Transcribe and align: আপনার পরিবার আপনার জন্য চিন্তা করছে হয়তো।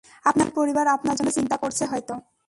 আপনার 0.25 0.49
পরিবার 0.55 0.85
আপনার 0.87 1.15
জন্য 1.15 1.29
চিন্তা 1.31 1.55
করছে 1.57 1.83
হয়তো। 1.85 2.13